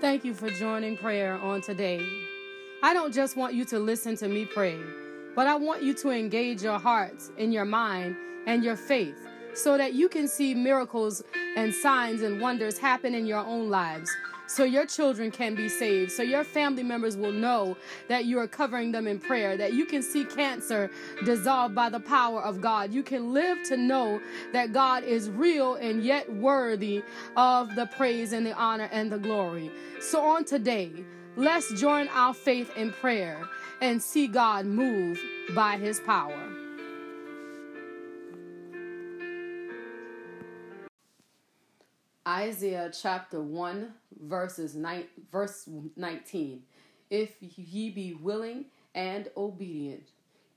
[0.00, 2.06] Thank you for joining prayer on today.
[2.82, 4.78] I don't just want you to listen to me pray,
[5.34, 8.16] but I want you to engage your hearts and your mind
[8.46, 9.16] and your faith
[9.54, 11.22] so that you can see miracles
[11.56, 14.10] and signs and wonders happen in your own lives
[14.46, 17.76] so your children can be saved, so your family members will know
[18.08, 20.90] that you are covering them in prayer, that you can see cancer
[21.24, 22.92] dissolved by the power of God.
[22.92, 24.20] You can live to know
[24.52, 27.02] that God is real and yet worthy
[27.36, 29.70] of the praise and the honor and the glory.
[30.00, 30.92] So on today,
[31.36, 33.48] let's join our faith in prayer
[33.80, 35.20] and see God move
[35.54, 36.53] by his power.
[42.26, 43.92] Isaiah chapter 1
[44.22, 46.62] verses 9 verse 19
[47.10, 50.08] If ye be willing and obedient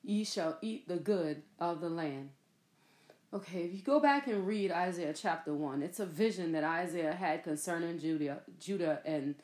[0.04, 2.30] ye shall eat the good of the land.
[3.34, 7.14] Okay, if you go back and read Isaiah chapter 1, it's a vision that Isaiah
[7.14, 9.36] had concerning Judah, Judah and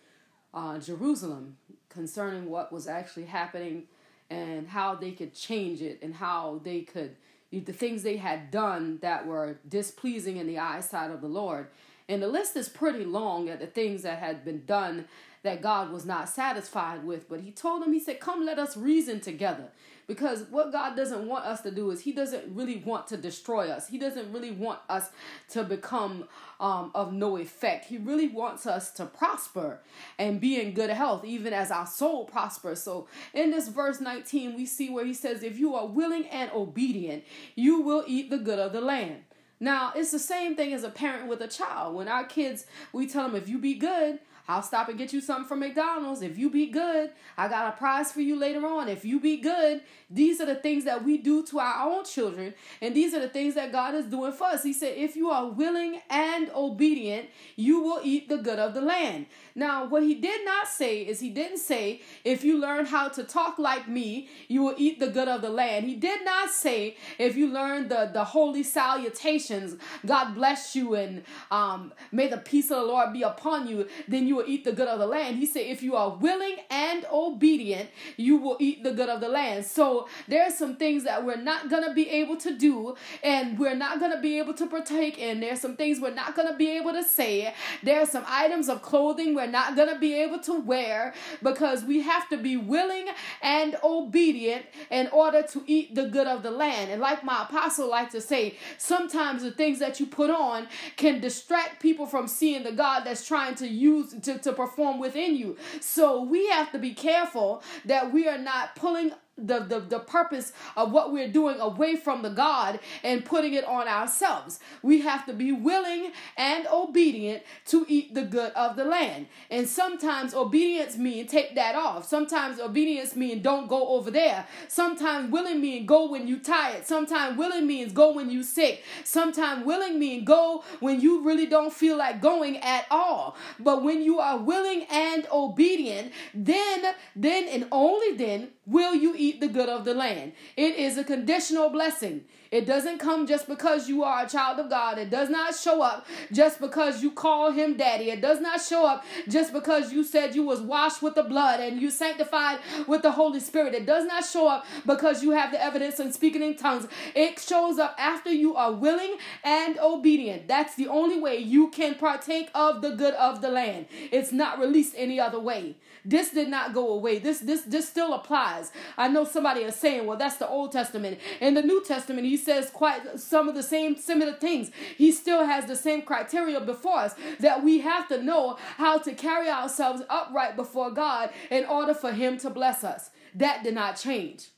[0.54, 1.58] uh, Jerusalem,
[1.90, 3.84] concerning what was actually happening
[4.30, 7.18] and how they could change it and how they could,
[7.52, 11.68] the things they had done that were displeasing in the eyesight of the Lord.
[12.10, 15.06] And the list is pretty long at the things that had been done
[15.44, 17.30] that God was not satisfied with.
[17.30, 19.70] But he told him, he said, Come, let us reason together.
[20.06, 23.70] Because what God doesn't want us to do is He doesn't really want to destroy
[23.70, 23.88] us.
[23.88, 25.10] He doesn't really want us
[25.50, 26.26] to become
[26.60, 27.86] um, of no effect.
[27.86, 29.80] He really wants us to prosper
[30.20, 32.84] and be in good health, even as our soul prospers.
[32.84, 36.52] So, in this verse 19, we see where He says, If you are willing and
[36.52, 37.24] obedient,
[37.56, 39.24] you will eat the good of the land.
[39.64, 41.96] Now, it's the same thing as a parent with a child.
[41.96, 45.22] When our kids, we tell them, if you be good, I'll stop and get you
[45.22, 46.22] something from McDonald's.
[46.22, 48.90] If you be good, I got a prize for you later on.
[48.90, 52.54] If you be good, these are the things that we do to our own children,
[52.82, 54.64] and these are the things that God is doing for us.
[54.64, 58.82] He said, If you are willing and obedient, you will eat the good of the
[58.82, 59.28] land.
[59.56, 63.24] Now, what he did not say is he didn't say, If you learn how to
[63.24, 65.86] talk like me, you will eat the good of the land.
[65.86, 71.24] He did not say, If you learn the, the holy salutations, God bless you, and
[71.50, 74.64] um, may the peace of the Lord be upon you, then you you will eat
[74.64, 75.38] the good of the land.
[75.38, 79.30] He said, if you are willing and obedient, you will eat the good of the
[79.30, 79.64] land.
[79.64, 83.76] So there's some things that we're not going to be able to do and we're
[83.76, 85.40] not going to be able to partake in.
[85.40, 87.54] There's some things we're not going to be able to say.
[87.84, 91.14] There's some items of clothing we're not going to be able to wear
[91.44, 93.06] because we have to be willing
[93.44, 96.90] and obedient in order to eat the good of the land.
[96.90, 101.22] And like my apostle like to say, sometimes the things that you put on can
[101.22, 105.58] distract people from seeing the God that's trying to use to, to perform within you.
[105.80, 110.54] So we have to be careful that we are not pulling the, the, the purpose
[110.78, 114.60] of what we're doing away from the God and putting it on ourselves.
[114.82, 119.28] We have to be willing and obedient to eat the good of the land.
[119.50, 122.06] And sometimes obedience means take that off.
[122.08, 124.46] Sometimes obedience means don't go over there.
[124.68, 126.86] Sometimes willing means go when you tired.
[126.86, 128.84] Sometimes willing means go when you sick.
[129.04, 133.36] Sometimes willing means go when you really don't feel like going at all.
[133.60, 139.40] But when you are willing and obedient, then then and only then will you eat
[139.40, 140.34] the good of the land.
[140.56, 142.26] It is a conditional blessing.
[142.54, 145.00] It doesn't come just because you are a child of God.
[145.00, 148.12] It does not show up just because you call him daddy.
[148.12, 151.60] It does not show up just because you said you was washed with the blood
[151.60, 153.74] and you sanctified with the Holy Spirit.
[153.74, 156.88] It does not show up because you have the evidence and speaking in tongues.
[157.16, 160.48] It shows up after you are willing and obedient.
[160.48, 163.88] That's the only way you can partake of the good of the land.
[164.12, 165.76] It's not released any other way.
[166.06, 167.20] This did not go away.
[167.20, 168.72] This this this still applies.
[168.98, 171.20] I know somebody is saying, well, that's the Old Testament.
[171.40, 174.72] In the New Testament, he says quite some of the same similar things.
[174.98, 179.14] He still has the same criteria before us that we have to know how to
[179.14, 183.10] carry ourselves upright before God in order for him to bless us.
[183.36, 184.50] That did not change.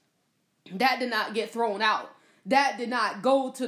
[0.71, 2.09] That did not get thrown out
[2.45, 3.67] that did not go to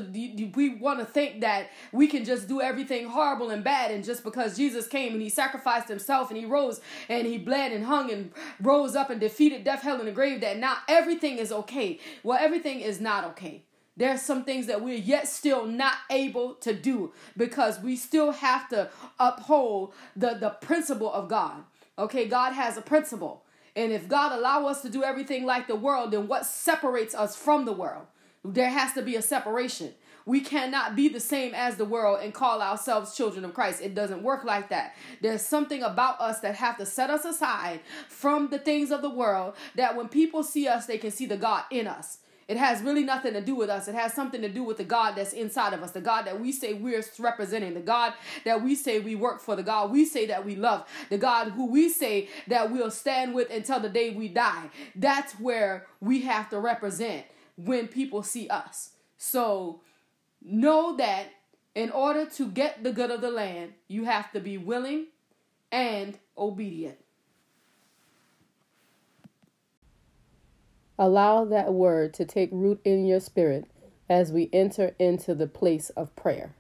[0.56, 4.24] we want to think that we can just do everything horrible and bad and just
[4.24, 6.80] because Jesus came and he sacrificed himself and he rose
[7.10, 8.32] and he bled and hung and
[8.62, 12.00] rose up and defeated death hell and the grave that now everything is okay.
[12.24, 13.64] Well everything is not okay.
[13.96, 18.70] There's some things that we're yet still not able to do because we still have
[18.70, 18.90] to
[19.20, 21.64] uphold the the principle of God.
[21.98, 23.44] Okay God has a principle.
[23.76, 27.36] And if God allow us to do everything like the world then what separates us
[27.36, 28.06] from the world
[28.44, 29.94] there has to be a separation.
[30.28, 33.82] We cannot be the same as the world and call ourselves children of Christ.
[33.82, 34.94] It doesn't work like that.
[35.22, 37.80] There's something about us that have to set us aside
[38.10, 41.38] from the things of the world that when people see us, they can see the
[41.38, 42.18] God in us.
[42.50, 43.88] it has really nothing to do with us.
[43.88, 46.42] It has something to do with the God that's inside of us, the God that
[46.42, 48.14] we say we're representing, the God
[48.44, 51.52] that we say we work for, the God we say that we love, the God
[51.52, 54.70] who we say that we'll stand with until the day we die.
[54.94, 57.26] That's where we have to represent
[57.58, 58.92] when people see us.
[59.18, 59.82] So
[60.42, 61.28] know that
[61.76, 65.08] in order to get the good of the land, you have to be willing
[65.72, 66.98] and obedient.
[71.00, 73.66] Allow that word to take root in your spirit
[74.10, 76.56] as we enter into the place of prayer.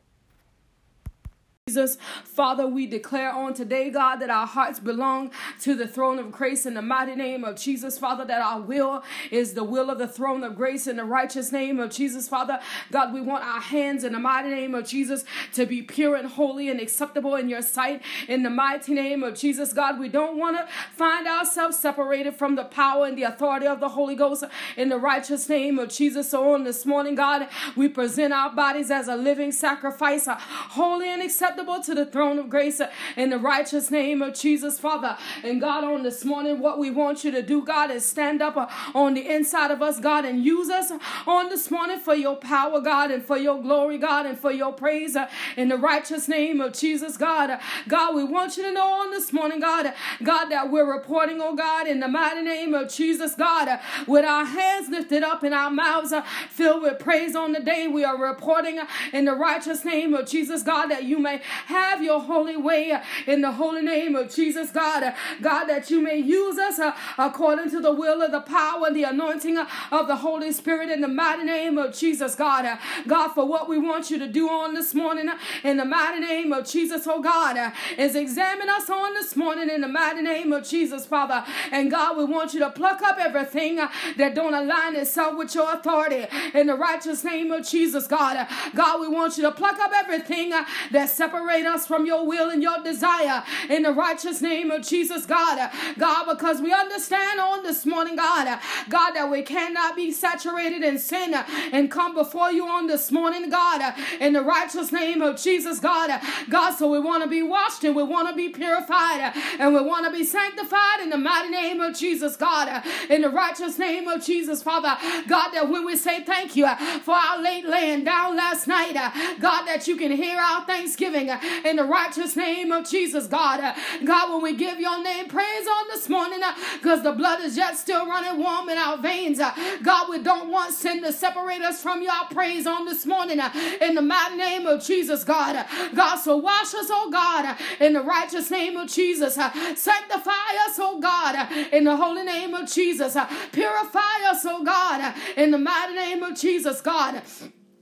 [1.77, 5.29] Jesus, Father, we declare on today, God, that our hearts belong
[5.61, 9.03] to the throne of grace in the mighty name of Jesus, Father, that our will
[9.29, 12.59] is the will of the throne of grace in the righteous name of Jesus, Father.
[12.91, 16.29] God, we want our hands in the mighty name of Jesus to be pure and
[16.29, 19.99] holy and acceptable in your sight in the mighty name of Jesus, God.
[19.99, 23.89] We don't want to find ourselves separated from the power and the authority of the
[23.89, 24.43] Holy Ghost
[24.75, 26.31] in the righteous name of Jesus.
[26.31, 31.21] So on this morning, God, we present our bodies as a living sacrifice, holy and
[31.21, 32.81] acceptable to the throne of grace
[33.15, 35.17] in the righteous name of Jesus, Father.
[35.43, 38.71] And God, on this morning, what we want you to do, God, is stand up
[38.95, 40.91] on the inside of us, God, and use us
[41.27, 44.71] on this morning for your power, God, and for your glory, God, and for your
[44.71, 45.17] praise
[45.55, 47.59] in the righteous name of Jesus, God.
[47.87, 49.93] God, we want you to know on this morning, God,
[50.23, 54.45] God, that we're reporting, oh God, in the mighty name of Jesus, God, with our
[54.45, 56.13] hands lifted up and our mouths
[56.49, 57.87] filled with praise on the day.
[57.87, 58.79] We are reporting
[59.11, 63.41] in the righteous name of Jesus, God, that you may have your holy way in
[63.41, 65.13] the holy name of Jesus, God.
[65.41, 68.95] God, that you may use us uh, according to the will of the power and
[68.95, 72.77] the anointing of the Holy Spirit in the mighty name of Jesus, God.
[73.07, 75.29] God, for what we want you to do on this morning
[75.63, 79.81] in the mighty name of Jesus, oh God, is examine us on this morning in
[79.81, 81.45] the mighty name of Jesus, Father.
[81.71, 85.73] And God, we want you to pluck up everything that don't align itself with your
[85.73, 88.47] authority in the righteous name of Jesus, God.
[88.75, 92.49] God, we want you to pluck up everything that separates separate us from your will
[92.49, 95.69] and your desire in the righteous name of Jesus, God.
[95.97, 100.97] God, because we understand on this morning, God, God, that we cannot be saturated in
[100.97, 101.33] sin
[101.71, 106.19] and come before you on this morning, God, in the righteous name of Jesus, God.
[106.49, 109.81] God, so we want to be washed and we want to be purified and we
[109.81, 114.07] want to be sanctified in the mighty name of Jesus, God, in the righteous name
[114.07, 114.97] of Jesus, Father.
[115.27, 116.67] God, that when we say thank you
[117.03, 118.93] for our late laying down last night,
[119.39, 123.59] God, that you can hear our thanksgiving Uh, in the righteous name of Jesus, God.
[123.59, 123.73] Uh,
[124.05, 127.57] God, when we give your name praise on this morning, uh, because the blood is
[127.57, 131.81] yet still running warm in our veins, God, we don't want sin to separate us
[131.81, 133.39] from your praise on this morning
[133.81, 135.65] in the mighty name of Jesus, God.
[135.95, 139.35] God, so wash us, oh God, in the righteous name of Jesus.
[139.35, 143.17] Sanctify us, oh God, in the holy name of Jesus.
[143.51, 147.21] Purify us, oh God, in the mighty name of Jesus, God.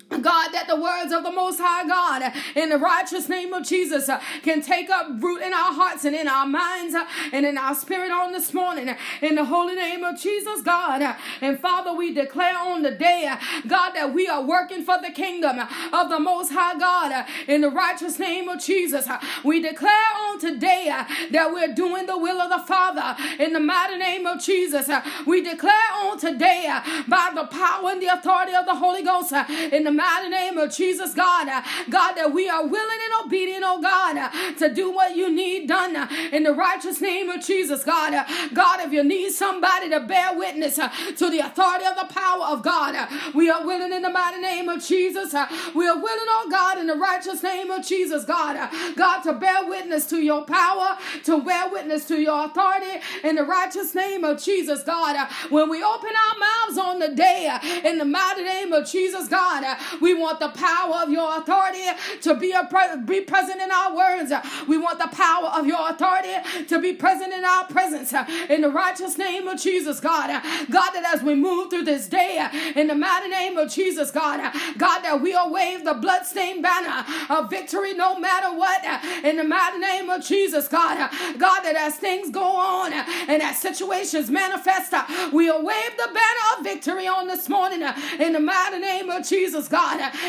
[0.10, 4.10] God, that the words of the Most High God in the righteous name of Jesus
[4.44, 6.96] can take up root in our hearts and in our minds
[7.34, 11.16] and in our spirit on this morning in the holy name of Jesus, God.
[11.42, 13.34] And Father, we declare on the day,
[13.68, 15.60] God, that we are working for the kingdom
[15.92, 19.08] of the Most High God in the righteous name of Jesus.
[19.44, 19.92] We declare
[20.28, 20.86] on today
[21.32, 24.90] that we're doing the will of the Father in the mighty name of Jesus.
[25.26, 25.74] We declare
[26.04, 26.68] on today
[27.08, 30.72] by the power and the authority of the Holy Ghost in the mighty name of
[30.74, 31.48] Jesus, God.
[31.90, 35.96] God, that we are willing and obedient, oh God, to do what you need done
[36.32, 38.14] in the righteous name of Jesus, God.
[38.54, 42.64] God, if you need somebody to bear witness to the authority of the power of
[42.64, 45.34] God, we are willing in the mighty name of Jesus.
[45.74, 48.70] We are willing, oh God, in the righteous name of Jesus, God.
[48.96, 53.44] God, to bear witness to your power, to bear witness to your authority in the
[53.44, 55.28] righteous name of Jesus, God.
[55.50, 57.52] When we open our mouths on the day
[57.86, 59.64] in the mighty name of Jesus, God,
[60.02, 61.84] we want the power of your authority
[62.22, 64.32] to be, pre- be present in our words.
[64.68, 68.14] We want the power of your authority to be present in our presence.
[68.50, 70.28] In the righteous name of Jesus, God.
[70.70, 74.40] God, that as we move through this day, in the mighty name of Jesus, God.
[74.78, 78.84] God, that we'll wave the bloodstained banner of victory no matter what.
[79.24, 80.98] In the mighty name of Jesus, God.
[81.38, 84.94] God, that as things go on and as situations manifest,
[85.32, 87.82] we'll wave the banner of victory on this morning.
[88.20, 89.68] In the mighty name of Jesus.
[89.68, 89.75] God.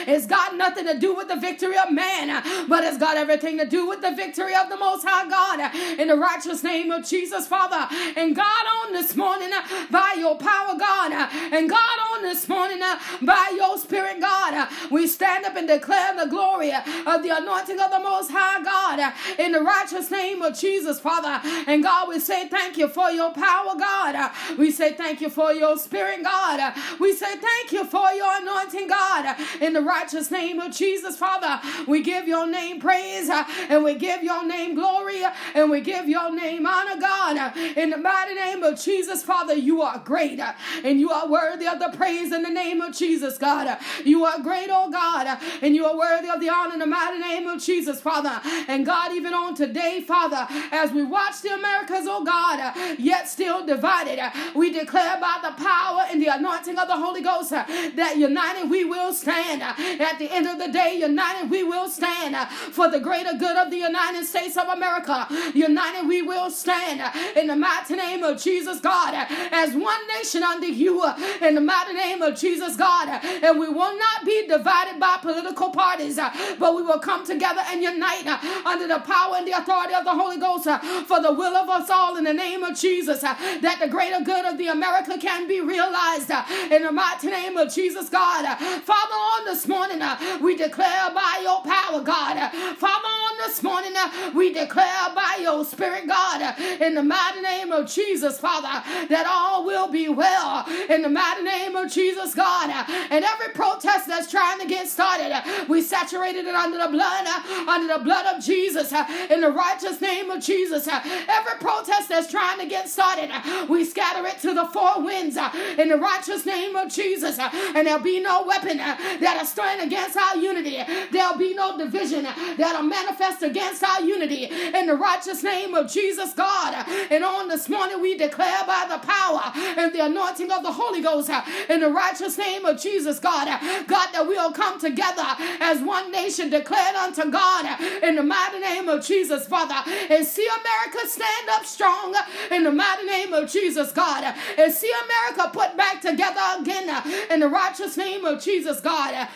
[0.06, 3.66] It's got nothing to do with the victory of man, but it's got everything to
[3.66, 5.74] do with the victory of the Most High God.
[5.98, 7.88] In the righteous name of Jesus, Father.
[8.16, 9.50] And God, on this morning,
[9.90, 11.12] by your power, God,
[11.52, 12.80] and God, on this morning,
[13.22, 17.90] by your Spirit, God, we stand up and declare the glory of the anointing of
[17.90, 21.40] the Most High God God, in the righteous name of Jesus, Father.
[21.66, 24.30] And God, we say thank you for your power, God.
[24.58, 26.74] We say thank you for your spirit, God.
[27.00, 31.60] We say thank you for your anointing, God, in the righteous name of Jesus, Father.
[31.86, 35.80] We give your name praise uh, and we give your name glory uh, and we
[35.80, 37.36] give your name honor, God.
[37.36, 40.40] Uh, in the mighty name of Jesus, Father, you are great
[40.84, 43.78] and you are worthy of the praise in the name of Jesus, God.
[44.04, 47.18] You are great, oh God, and you are worthy of the honor in the mighty
[47.18, 48.40] name of Jesus, Father.
[48.68, 53.64] And God, even on today, Father, as we watch the Americas, oh God, yet still
[53.64, 54.20] divided,
[54.54, 58.84] we declare by the power and the anointing of the Holy Ghost that united we
[58.84, 59.25] will stand.
[59.28, 62.36] At the end of the day, united we will stand
[62.72, 65.26] for the greater good of the United States of America.
[65.54, 67.02] United we will stand
[67.36, 69.14] in the mighty name of Jesus, God,
[69.52, 71.04] as one nation under you,
[71.42, 73.08] in the mighty name of Jesus, God.
[73.24, 77.82] And we will not be divided by political parties, but we will come together and
[77.82, 78.26] unite
[78.64, 80.64] under the power and the authority of the Holy Ghost
[81.06, 84.44] for the will of us all in the name of Jesus, that the greater good
[84.44, 86.30] of the America can be realized
[86.70, 88.44] in the mighty name of Jesus, God.
[88.58, 92.52] Father, on this morning, uh, we declare by your power, God.
[92.76, 97.72] Father, on this morning, uh, we declare by your spirit, God, in the mighty name
[97.72, 102.70] of Jesus, Father, that all will be well in the mighty name of Jesus, God.
[103.10, 105.32] And every protest that's trying to get started,
[105.68, 108.92] we saturated it under the blood, uh, under the blood of Jesus,
[109.30, 110.88] in the righteous name of Jesus.
[110.88, 113.30] Every protest that's trying to get started,
[113.68, 115.36] we scatter it to the four winds
[115.78, 117.38] in the righteous name of Jesus.
[117.38, 118.80] And there'll be no weapon
[119.20, 120.82] that'll stand against our unity.
[121.10, 126.32] There'll be no division that'll manifest against our unity in the righteous name of Jesus,
[126.32, 126.74] God.
[127.10, 131.02] And on this morning, we declare by the power and the anointing of the Holy
[131.02, 131.30] Ghost
[131.68, 133.46] in the righteous name of Jesus, God.
[133.86, 135.24] God, that we'll come together
[135.60, 139.76] as one nation declared unto God in the mighty name of Jesus, Father,
[140.10, 142.14] and see America stand up strong
[142.50, 147.40] in the mighty name of Jesus, God, and see America put back together again in
[147.40, 148.95] the righteous name of Jesus, God.
[148.96, 149.28] agora.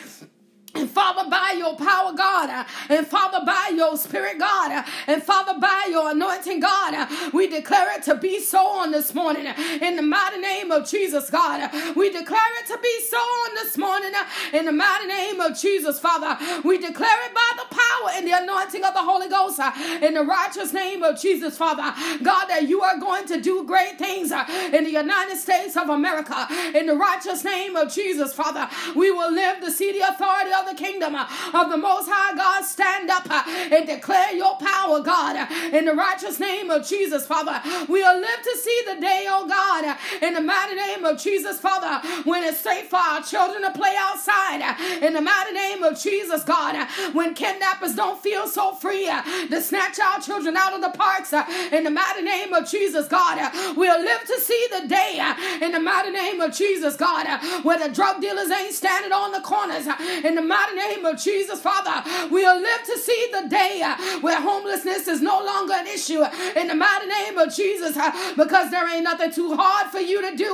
[0.75, 5.89] And Father, by your power, God, and Father, by your spirit, God, and Father, by
[5.91, 9.47] your anointing, God, we declare it to be so on this morning.
[9.83, 13.77] In the mighty name of Jesus, God, we declare it to be so on this
[13.77, 14.13] morning.
[14.53, 18.33] In the mighty name of Jesus, Father, we declare it by the power and the
[18.33, 19.59] anointing of the Holy Ghost.
[20.03, 23.99] In the righteous name of Jesus, Father, God, that you are going to do great
[23.99, 24.31] things
[24.73, 26.47] in the United States of America.
[26.75, 30.77] In the righteous name of Jesus, Father, we will live to see the authority of
[30.77, 35.01] the kingdom uh, of the Most High God stand up uh, and declare your power,
[35.01, 37.61] God, uh, in the righteous name of Jesus, Father.
[37.89, 42.07] We'll live to see the day, oh God, in the mighty name of Jesus, Father,
[42.25, 44.61] when it's safe for our children to play outside,
[45.03, 49.99] in the mighty name of Jesus, God, when kidnappers don't feel so free to snatch
[49.99, 51.33] our children out of the parks,
[51.73, 53.39] in the mighty name of Jesus, God,
[53.77, 55.21] we'll live to see the day,
[55.63, 57.27] in the mighty name of Jesus, God,
[57.65, 59.87] where the drug dealers ain't standing on the corners,
[60.25, 64.41] in the mighty name of Jesus, Father, we'll live to see the day uh, where
[64.41, 68.69] homelessness is no longer an issue, uh, in the mighty name of Jesus, uh, because
[68.73, 70.51] there ain't nothing too hard for you to do,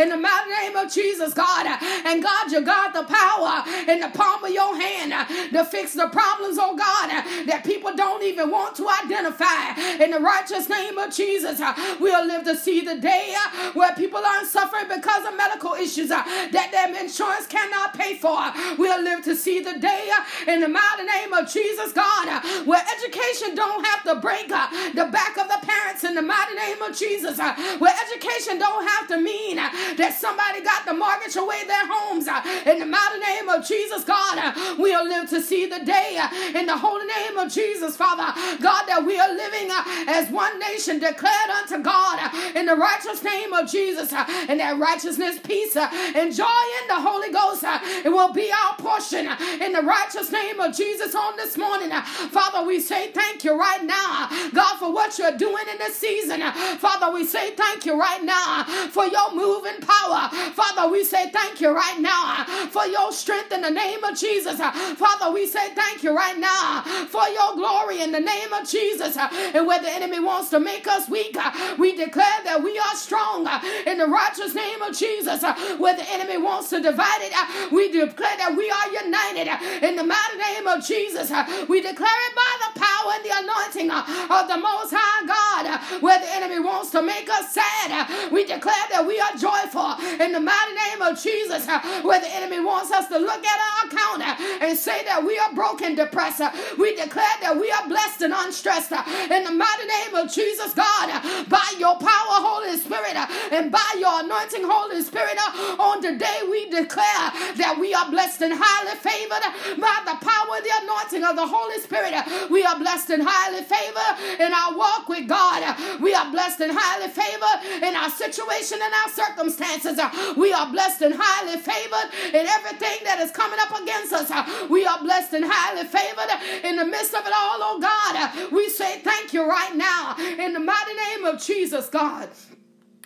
[0.00, 1.66] in the mighty name of Jesus, God,
[2.06, 5.10] and God, you got the power in the palm of your hand
[5.52, 7.08] to fix the problems, oh God,
[7.46, 11.60] that people don't even want to identify, in the righteous name of Jesus,
[11.98, 13.34] we'll live to see the day
[13.74, 18.38] where people aren't suffering because of medical issues that their insurance cannot pay for.
[18.78, 20.10] We'll live to see the day
[20.46, 25.06] in the mighty name of Jesus, God, where education don't have to break uh, the
[25.06, 29.08] back of the parents in the mighty name of Jesus, uh, where education don't have
[29.08, 32.26] to mean uh, that somebody got to mortgage away their homes
[32.66, 34.78] in the mighty name of Jesus, God.
[34.78, 36.20] We'll live to see the day
[36.54, 39.68] in the holy name of Jesus, Father, God, that we are living
[40.08, 45.38] as one nation declared unto God in the righteous name of Jesus, and that righteousness,
[45.42, 47.64] peace, and joy in the Holy Ghost,
[48.04, 51.90] it will be our portion in the righteous name of Jesus on this morning.
[51.90, 56.40] Father, we say thank you right now, God, for what you're doing in this season.
[56.78, 60.28] Father, we say thank you right now for your moving power.
[60.52, 64.58] Father, we say thank you right now for your strength in the name of Jesus.
[64.58, 69.16] Father, we say thank you right now for your glory in the name of Jesus.
[69.16, 71.36] And where the enemy wants to make us weak,
[71.78, 73.48] we declare that we are strong
[73.86, 75.42] in the righteous name of Jesus.
[75.78, 79.96] Where the enemy wants to divide it, we declare that we are united Uh, in
[79.96, 81.30] the mighty name of Jesus.
[81.30, 85.26] Uh, we declare it by the power and the anointing uh, of the Most High
[85.26, 89.32] God God, where the enemy wants to make us sad, we declare that we are
[89.36, 91.66] joyful in the mighty name of Jesus.
[92.02, 95.54] Where the enemy wants us to look at our account and say that we are
[95.54, 96.42] broken, depressed,
[96.78, 101.48] we declare that we are blessed and unstressed in the mighty name of Jesus, God,
[101.48, 103.16] by your power, Holy Spirit,
[103.52, 105.36] and by your anointing, Holy Spirit.
[105.78, 107.28] On today, we declare
[107.60, 109.42] that we are blessed and highly favored
[109.82, 112.14] by the power the anointing of the Holy Spirit.
[112.50, 115.60] We are blessed and highly favored in our walk with God.
[116.00, 119.98] We are blessed and highly favored in our situation and our circumstances.
[120.36, 124.30] We are blessed and highly favored in everything that is coming up against us.
[124.70, 126.30] We are blessed and highly favored
[126.64, 128.52] in the midst of it all, oh God.
[128.52, 132.28] We say thank you right now in the mighty name of Jesus, God.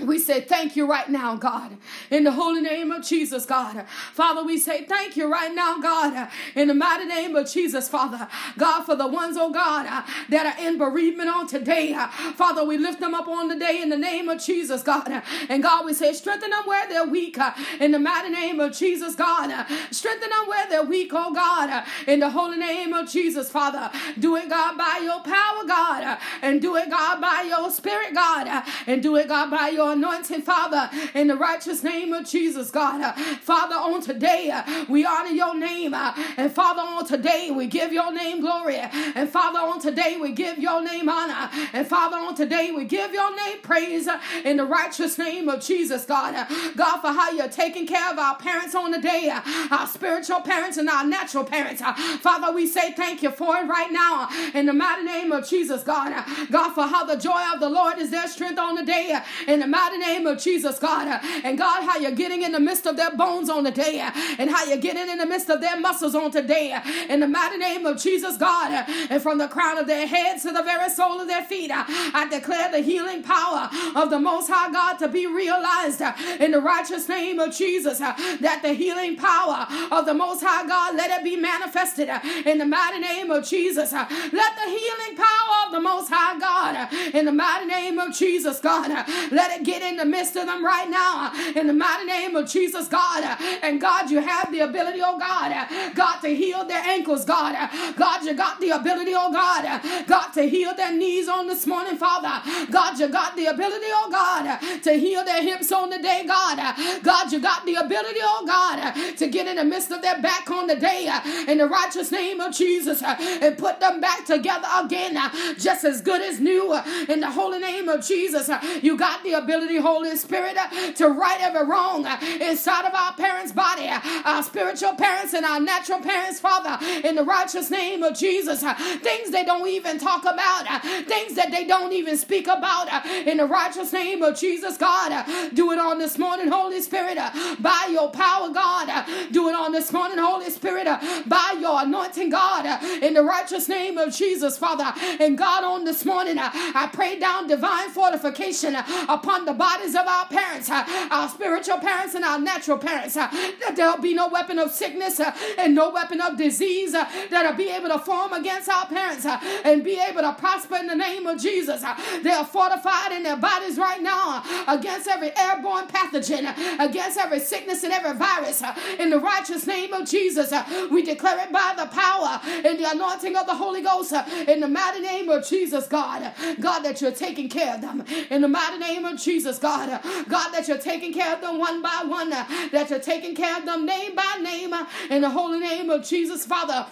[0.00, 1.78] We say thank you right now, God,
[2.10, 3.86] in the holy name of Jesus, God.
[4.12, 8.28] Father, we say thank you right now, God, in the mighty name of Jesus, Father.
[8.58, 9.86] God, for the ones, oh God,
[10.28, 11.94] that are in bereavement on today.
[12.34, 15.22] Father, we lift them up on the day in the name of Jesus, God.
[15.48, 17.38] And God, we say strengthen them where they're weak,
[17.80, 19.66] in the mighty name of Jesus, God.
[19.90, 23.90] Strengthen them where they're weak, oh God, in the holy name of Jesus, Father.
[24.18, 28.62] Do it, God, by your power, God, and do it, God, by your spirit, God,
[28.86, 32.70] and do it, God, by your your anointing, Father, in the righteous name of Jesus,
[32.70, 33.00] God.
[33.00, 35.94] Uh, Father, on today, uh, we honor your name.
[35.94, 38.78] Uh, and Father, on today, we give your name glory.
[38.78, 41.48] And Father, on today, we give your name honor.
[41.72, 45.62] And Father, on today, we give your name praise uh, in the righteous name of
[45.62, 46.34] Jesus, God.
[46.34, 49.40] Uh, God, for how you're taking care of our parents on the day, uh,
[49.70, 51.80] our spiritual parents and our natural parents.
[52.20, 55.84] Father, we say thank you for it right now in the mighty name of Jesus,
[55.84, 56.12] God.
[56.50, 59.16] God, for how the joy of the Lord is their strength on the day
[59.46, 61.06] in the mighty name of Jesus, God.
[61.44, 64.00] And God, how you're getting in the midst of their bones on the day,
[64.38, 66.66] and how you're getting in the midst of their muscles on today,
[67.08, 68.70] in the mighty name of Jesus, God.
[69.10, 72.26] And from the crown of their heads to the very sole of their feet, I
[72.30, 76.00] declare the healing power of the Most High God to be realized
[76.40, 77.98] in the righteous name of Jesus.
[77.98, 82.08] That the healing power of the Most High God let it be manifested
[82.46, 83.92] in the mighty name of Jesus.
[83.92, 88.60] Let the healing power of the Most High God in the mighty name of Jesus,
[88.60, 88.88] God,
[89.30, 92.36] let it get in the midst of them right now uh, in the mighty name
[92.36, 93.24] of Jesus, God.
[93.24, 97.24] Uh, and God, you have the ability, oh God, uh, God, to heal their ankles,
[97.24, 97.54] God.
[97.96, 101.96] God, you got the ability, oh God, God, to heal their knees on this morning,
[101.96, 102.40] Father.
[102.70, 106.56] God, you got the ability, oh God, to heal their hips on the day, God.
[107.02, 110.48] God, you got the ability, oh God, to get in the midst of their back
[110.48, 111.10] on the day
[111.48, 115.18] in the righteous name of Jesus and put them back together again,
[115.58, 116.72] just as good as new
[117.08, 118.48] in the holy name of Jesus.
[118.82, 120.56] You got the ability ability, Holy Spirit,
[120.96, 122.06] to right every wrong
[122.40, 123.88] inside of our parents' body,
[124.24, 128.62] our spiritual parents and our natural parents, Father, in the righteous name of Jesus.
[129.00, 132.88] Things they don't even talk about, things that they don't even speak about,
[133.26, 135.24] in the righteous name of Jesus, God.
[135.54, 137.18] Do it on this morning, Holy Spirit,
[137.58, 139.06] by your power, God.
[139.32, 140.86] Do it on this morning, Holy Spirit,
[141.26, 144.92] by your anointing, God, in the righteous name of Jesus, Father.
[145.20, 150.26] And God, on this morning, I pray down divine fortification upon the bodies of our
[150.26, 153.28] parents, uh, our spiritual parents and our natural parents, uh,
[153.60, 157.56] that there'll be no weapon of sickness uh, and no weapon of disease uh, that'll
[157.56, 160.94] be able to form against our parents uh, and be able to prosper in the
[160.94, 161.82] name of Jesus.
[161.82, 166.46] Uh, they are fortified in their bodies right now against every airborne pathogen,
[166.78, 168.62] against every sickness and every virus.
[168.98, 170.52] In the righteous name of Jesus,
[170.90, 174.12] we declare it by the power and the anointing of the Holy Ghost.
[174.48, 178.04] In the mighty name of Jesus, God, God, that you're taking care of them.
[178.30, 179.58] In the mighty name of Jesus.
[179.58, 180.00] God.
[180.28, 183.66] God, that you're taking care of them one by one, that you're taking care of
[183.66, 184.72] them name by name
[185.10, 186.86] in the holy name of Jesus, Father.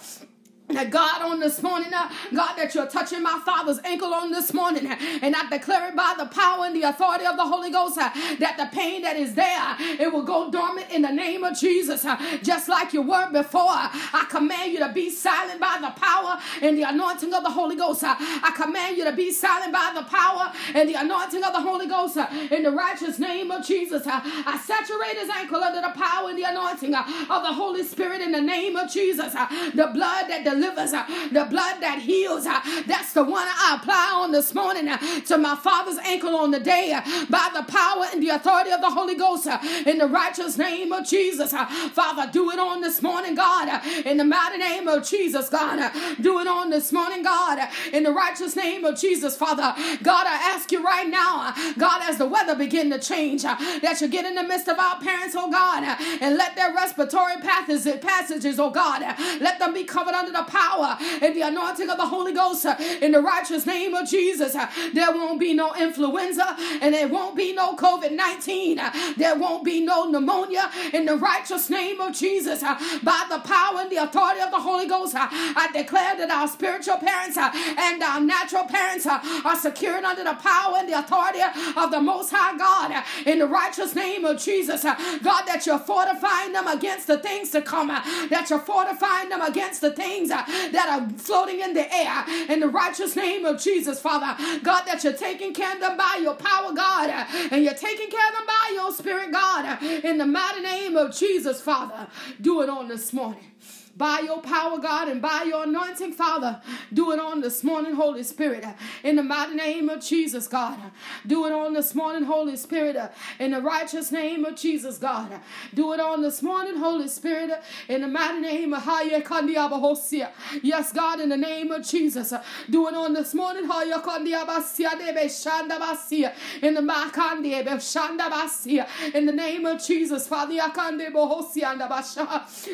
[0.73, 4.87] God on this morning, uh, God, that you're touching my father's ankle on this morning,
[4.87, 7.97] uh, and I declare it by the power and the authority of the Holy Ghost
[7.99, 11.43] uh, that the pain that is there, uh, it will go dormant in the name
[11.43, 13.69] of Jesus, uh, just like you were before.
[13.69, 17.75] I command you to be silent by the power and the anointing of the Holy
[17.75, 18.03] Ghost.
[18.03, 21.61] Uh, I command you to be silent by the power and the anointing of the
[21.61, 22.17] Holy Ghost
[22.51, 24.03] in the righteous name of Jesus.
[24.07, 28.31] I saturate his ankle under the power and the anointing of the Holy Spirit in
[28.31, 29.33] the name of Jesus.
[29.33, 32.45] The blood that delivers, uh, the blood that heals.
[32.45, 36.51] Uh, that's the one I apply on this morning uh, to my father's ankle on
[36.51, 39.97] the day uh, by the power and the authority of the Holy Ghost uh, in
[39.97, 41.53] the righteous name of Jesus.
[41.53, 45.91] Uh, Father, do it on this morning, God, in the mighty name of Jesus, God.
[46.21, 47.59] Do it on this morning, God,
[47.91, 49.73] in the righteous name of Jesus, Father.
[50.03, 54.07] God, I ask you right now, God, as the weather begin to change, that you
[54.07, 55.83] get in the midst of our parents, oh God,
[56.21, 59.01] and let their respiratory passages, passages, oh God,
[59.39, 62.75] let them be covered under the power and the anointing of the Holy Ghost uh,
[63.01, 64.55] in the righteous name of Jesus.
[64.55, 68.79] Uh, there won't be no influenza and there won't be no COVID 19.
[68.79, 72.61] Uh, there won't be no pneumonia in the righteous name of Jesus.
[72.61, 76.97] By the power and the authority of the Holy Ghost, I declare that our spiritual
[76.97, 81.39] parents and our natural parents are secured under the power and the authority
[81.77, 84.83] of the Most High God in the righteous name of Jesus.
[84.83, 89.81] God, that you're fortifying them against the things to come, that you're fortifying them against
[89.81, 94.01] the things Uh, that are floating in the air in the righteous name of Jesus,
[94.01, 94.35] Father.
[94.63, 98.09] God, that you're taking care of them by your power, God, uh, and you're taking
[98.09, 102.07] care of them by your spirit, God, uh, in the mighty name of Jesus, Father.
[102.41, 103.54] Do it on this morning
[103.95, 106.59] by your power, God, and by your anointing, Father.
[106.93, 110.77] Do it on this morning, Holy Spirit, uh, in the mighty name of Jesus, God.
[111.25, 113.07] Do it on this morning, Holy Spirit, uh,
[113.39, 115.31] in the righteous name of Jesus, God.
[115.73, 120.29] Do it on this morning, Holy Spirit, uh, in the mighty name of Hayekandiabahosia.
[120.61, 122.33] Yes, God, in the name of Jesus.
[122.69, 130.27] Do it on this morning, Hayekandiabasia Debeshandabasia, in the Makandiabeshandabasia, in the name of Jesus,
[130.27, 130.55] Father,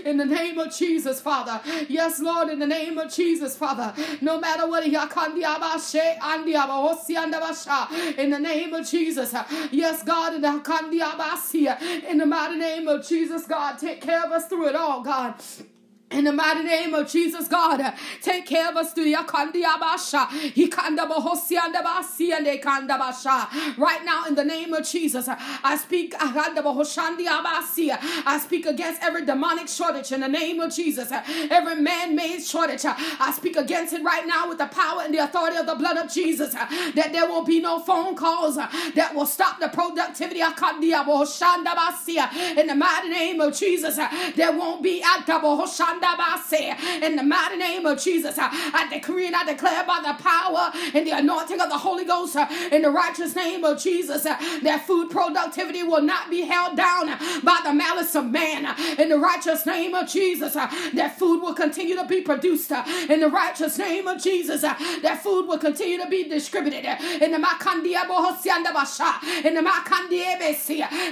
[0.04, 1.11] in the name of Jesus.
[1.12, 1.62] Jesus, Father.
[1.90, 3.94] Yes, Lord, in the name of Jesus, Father.
[4.22, 4.94] No matter what, in
[8.30, 9.36] the name of Jesus.
[9.72, 10.52] Yes, God, in the
[12.08, 15.36] in the mighty name of Jesus, God, take care of us through it all, God.
[16.12, 19.16] In the mighty name of Jesus, God, take care of us through the
[23.78, 26.32] Right now, in the name of Jesus, I speak uh,
[28.26, 32.86] I speak against every demonic shortage in the name of Jesus, every man made shortage.
[32.86, 35.98] I speak against it right now with the power and the authority of the blood
[35.98, 40.42] of Jesus, that there will be no phone calls that will stop the productivity.
[40.42, 42.58] Of kandiaboshandabasi.
[42.58, 43.98] In the mighty name of Jesus,
[44.36, 45.02] there won't be
[47.04, 50.72] in the mighty name of Jesus, uh, I decree and I declare by the power
[50.94, 54.38] and the anointing of the Holy Ghost uh, in the righteous name of Jesus uh,
[54.64, 57.08] that food productivity will not be held down
[57.44, 58.76] by the malice of man.
[59.00, 62.72] In the righteous name of Jesus, that food will continue to be produced.
[62.72, 66.86] In the righteous name of Jesus, that food will continue to be distributed.
[67.22, 68.04] In the Makandia
[69.46, 70.42] in the Makandia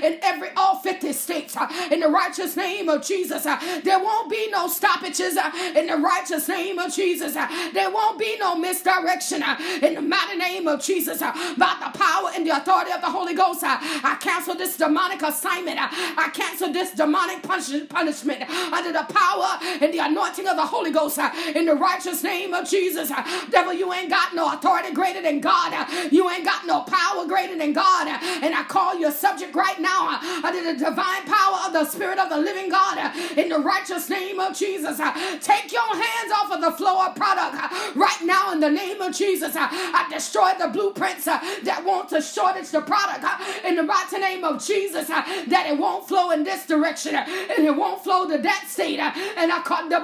[0.04, 1.58] in every all 50 states.
[1.91, 6.48] In the righteous name of Jesus, there won't be no stoppages uh, in the righteous
[6.48, 7.36] name of Jesus.
[7.36, 11.22] Uh, there won't be no misdirection uh, in the mighty name of Jesus.
[11.22, 14.78] Uh, by the power and the authority of the Holy Ghost, uh, I cancel this
[14.78, 15.80] demonic assignment.
[15.80, 20.92] Uh, I cancel this demonic punishment under the power and the anointing of the Holy
[20.92, 21.20] Ghost
[21.56, 23.12] in the righteous name of Jesus.
[23.50, 25.74] Devil, you ain't got no authority greater than God.
[26.12, 28.08] You ain't got no power greater than God.
[28.44, 32.30] And I call you subject right now under the divine power of the Spirit of
[32.30, 32.98] the living God
[33.38, 35.00] in the righteous name of Jesus.
[35.00, 38.69] Uh, take your hands off of the flow of product uh, right now in the
[38.69, 39.56] name of Jesus.
[39.56, 43.26] Uh, I destroy the blueprints that want to shortage the product
[43.65, 47.76] in the mighty name of Jesus that it won't flow in this direction and it
[47.76, 49.00] won't flow to that state.
[49.00, 50.00] And I call the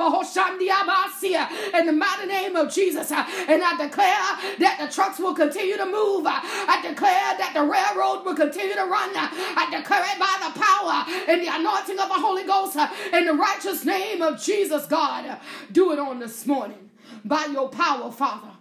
[1.73, 3.11] in the mighty name of Jesus.
[3.11, 6.25] And I declare that the trucks will continue to move.
[6.27, 9.11] I declare that the railroad will continue to run.
[9.15, 12.77] I declare it by the power and the anointing of the Holy Ghost
[13.13, 15.39] in the righteous name of Jesus, God.
[15.71, 16.89] Do it on this morning
[17.23, 18.51] by your power, Father.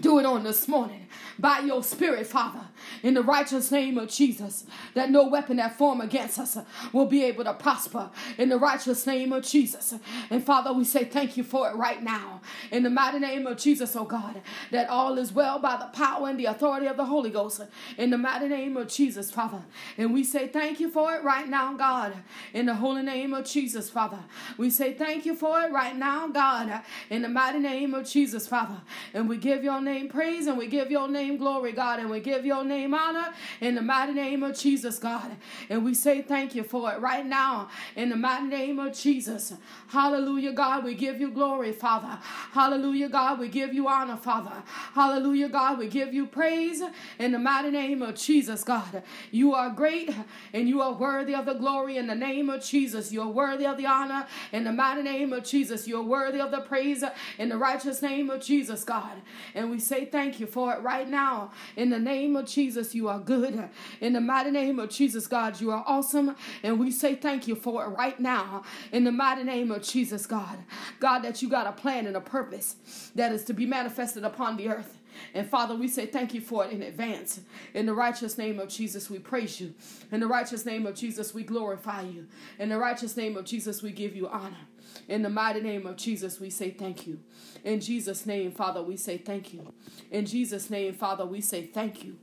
[0.00, 1.06] Do it on this morning
[1.38, 2.68] by your spirit, Father
[3.02, 6.58] in the righteous name of Jesus, that no weapon that form against us
[6.92, 9.94] will be able to prosper in the righteous name of Jesus.
[10.30, 13.58] And Father, we say thank you for it right now in the mighty name of
[13.58, 17.04] Jesus, oh God, that all is well by the power and the authority of the
[17.04, 17.62] Holy Ghost
[17.96, 19.62] in the mighty name of Jesus, Father.
[19.96, 22.14] And we say thank you for it right now, God,
[22.52, 24.18] in the holy name of Jesus, Father.
[24.56, 28.46] We say thank you for it right now, God, in the mighty name of Jesus,
[28.46, 28.80] Father.
[29.14, 32.20] And we give your name praise and we give your name glory, God, and we
[32.20, 35.36] give your name name honor in the mighty name of Jesus, God.
[35.68, 39.54] And we say thank you for it right now in the mighty name of Jesus.
[39.88, 40.84] Hallelujah, God.
[40.84, 42.18] We give you glory, Father.
[42.52, 43.38] Hallelujah, God.
[43.38, 44.62] We give you honor, Father.
[44.94, 45.78] Hallelujah, God.
[45.78, 46.82] We give you praise
[47.18, 49.02] in the mighty name of Jesus, God.
[49.30, 50.14] You are great
[50.52, 53.12] and you are worthy of the glory in the name of Jesus.
[53.12, 55.86] You're worthy of the honor in the mighty name of Jesus.
[55.86, 57.04] You're worthy of the praise
[57.38, 59.22] in the righteous name of Jesus, God.
[59.54, 62.77] And we say thank you for it right now in the name of Jesus.
[62.78, 63.68] Jesus, you are good.
[64.00, 66.36] In the mighty name of Jesus, God, you are awesome.
[66.62, 68.62] And we say thank you for it right now.
[68.92, 70.58] In the mighty name of Jesus, God.
[71.00, 74.56] God, that you got a plan and a purpose that is to be manifested upon
[74.56, 74.98] the earth.
[75.34, 77.40] And Father, we say thank you for it in advance.
[77.74, 79.74] In the righteous name of Jesus, we praise you.
[80.12, 82.28] In the righteous name of Jesus, we glorify you.
[82.60, 84.68] In the righteous name of Jesus, we give you honor.
[85.08, 87.18] In the mighty name of Jesus, we say thank you.
[87.64, 89.72] In Jesus' name, Father, we say thank you.
[90.12, 92.16] In Jesus' name, Father, we say thank you.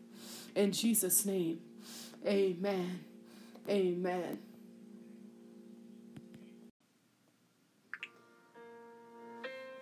[0.56, 1.60] In Jesus' name,
[2.26, 3.00] amen.
[3.70, 4.40] Amen.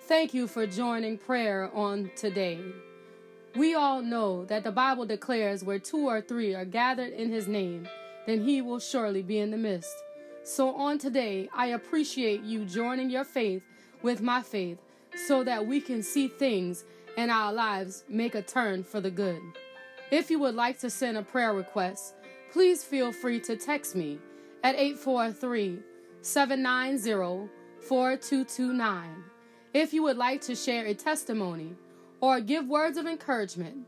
[0.08, 2.60] Thank you for joining prayer on today.
[3.56, 7.48] We all know that the Bible declares where two or three are gathered in his
[7.48, 7.88] name,
[8.26, 9.96] then he will surely be in the midst.
[10.44, 13.64] So on today, I appreciate you joining your faith
[14.02, 14.80] with my faith
[15.28, 16.84] so that we can see things
[17.16, 19.42] in our lives make a turn for the good.
[20.14, 22.14] If you would like to send a prayer request,
[22.52, 24.20] please feel free to text me
[24.64, 25.80] at 843
[26.22, 27.50] 790
[27.82, 29.24] 4229.
[29.74, 31.74] If you would like to share a testimony
[32.22, 33.88] or give words of encouragement,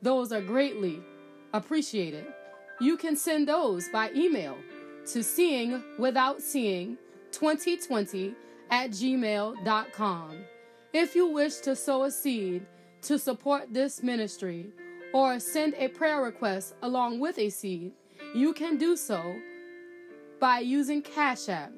[0.00, 1.02] those are greatly
[1.52, 2.24] appreciated.
[2.80, 4.56] You can send those by email
[5.12, 6.96] to seeing without seeing
[7.32, 8.34] 2020
[8.70, 10.38] at gmail.com.
[10.94, 12.64] If you wish to sow a seed
[13.02, 14.72] to support this ministry
[15.16, 17.90] or send a prayer request along with a seed,
[18.34, 19.34] you can do so
[20.38, 21.72] by using Cash App.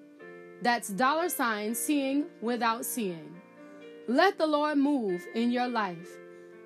[0.61, 3.37] That's dollar sign seeing without seeing.
[4.09, 6.09] Let the Lord move in your life.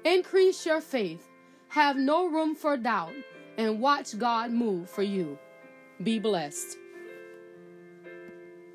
[0.07, 1.29] Increase your faith.
[1.69, 3.13] Have no room for doubt
[3.59, 5.39] and watch God move for you.
[6.03, 6.79] Be blessed.